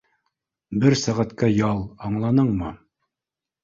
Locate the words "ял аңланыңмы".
1.59-2.77